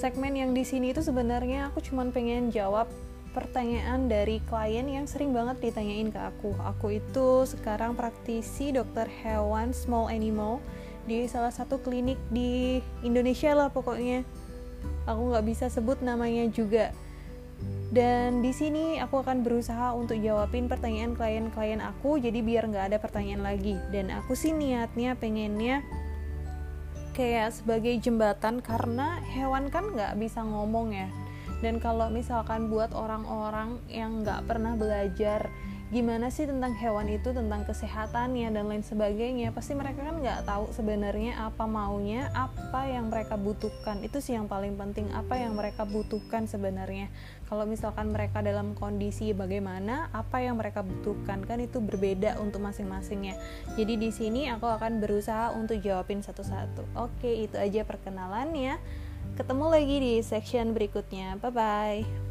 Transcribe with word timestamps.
segmen 0.00 0.32
yang 0.32 0.56
di 0.56 0.64
sini 0.64 0.96
itu 0.96 1.04
sebenarnya 1.04 1.68
aku 1.68 1.84
cuman 1.84 2.08
pengen 2.08 2.48
jawab 2.48 2.88
pertanyaan 3.36 4.08
dari 4.08 4.40
klien 4.48 4.88
yang 4.88 5.04
sering 5.04 5.36
banget 5.36 5.60
ditanyain 5.60 6.08
ke 6.08 6.16
aku. 6.16 6.56
Aku 6.56 6.96
itu 6.96 7.44
sekarang 7.44 7.92
praktisi 7.92 8.72
dokter 8.72 9.04
hewan 9.20 9.76
small 9.76 10.08
animal 10.08 10.64
di 11.04 11.28
salah 11.28 11.52
satu 11.52 11.76
klinik 11.84 12.16
di 12.32 12.80
Indonesia 13.04 13.52
lah 13.52 13.68
pokoknya. 13.68 14.24
Aku 15.04 15.36
nggak 15.36 15.44
bisa 15.44 15.68
sebut 15.68 16.00
namanya 16.00 16.48
juga. 16.48 16.96
Dan 17.92 18.40
di 18.40 18.56
sini 18.56 18.96
aku 19.04 19.20
akan 19.20 19.44
berusaha 19.44 19.92
untuk 19.92 20.16
jawabin 20.16 20.64
pertanyaan 20.64 21.12
klien-klien 21.12 21.82
aku, 21.84 22.16
jadi 22.16 22.40
biar 22.40 22.72
nggak 22.72 22.94
ada 22.94 22.98
pertanyaan 23.02 23.44
lagi. 23.44 23.76
Dan 23.92 24.08
aku 24.08 24.32
sih 24.32 24.56
niatnya 24.56 25.12
pengennya 25.20 25.84
kayak 27.12 27.54
sebagai 27.54 27.94
jembatan 27.98 28.62
karena 28.62 29.20
hewan 29.34 29.68
kan 29.68 29.90
nggak 29.92 30.16
bisa 30.18 30.42
ngomong 30.42 30.94
ya. 30.94 31.08
Dan 31.60 31.76
kalau 31.76 32.08
misalkan 32.08 32.72
buat 32.72 32.96
orang-orang 32.96 33.76
yang 33.92 34.24
nggak 34.24 34.48
pernah 34.48 34.74
belajar 34.80 35.52
gimana 35.90 36.30
sih 36.30 36.46
tentang 36.46 36.70
hewan 36.78 37.10
itu 37.10 37.34
tentang 37.34 37.66
kesehatannya 37.66 38.54
dan 38.54 38.70
lain 38.70 38.86
sebagainya. 38.86 39.50
Pasti 39.50 39.74
mereka 39.74 40.06
kan 40.06 40.22
nggak 40.22 40.46
tahu 40.46 40.70
sebenarnya 40.70 41.34
apa 41.42 41.66
maunya 41.66 42.30
apa 42.30 42.86
yang 42.86 43.10
mereka 43.10 43.34
butuhkan. 43.34 43.98
Itu 44.06 44.22
sih 44.22 44.38
yang 44.38 44.46
paling 44.46 44.78
penting 44.78 45.10
apa 45.10 45.34
yang 45.34 45.58
mereka 45.58 45.82
butuhkan 45.82 46.46
sebenarnya. 46.46 47.10
Kalau 47.50 47.66
misalkan 47.66 48.14
mereka 48.14 48.38
dalam 48.38 48.78
kondisi 48.78 49.34
bagaimana 49.34 50.06
apa 50.14 50.38
yang 50.38 50.62
mereka 50.62 50.86
butuhkan 50.86 51.42
kan 51.42 51.58
itu 51.58 51.82
berbeda 51.82 52.38
untuk 52.38 52.62
masing-masingnya. 52.62 53.34
Jadi 53.74 53.98
di 53.98 54.10
sini 54.14 54.46
aku 54.46 54.70
akan 54.70 55.02
berusaha 55.02 55.50
untuk 55.58 55.82
jawabin 55.82 56.22
satu-satu. 56.22 56.86
Oke 56.94 57.50
itu 57.50 57.58
aja 57.58 57.82
perkenalannya. 57.82 58.78
Ketemu 59.34 59.66
lagi 59.66 59.96
di 59.98 60.14
section 60.22 60.70
berikutnya. 60.70 61.34
Bye 61.42 61.50
bye 61.50 62.29